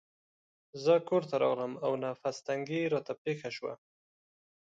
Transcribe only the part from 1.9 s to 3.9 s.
نفس تنګي راته پېښه شوه.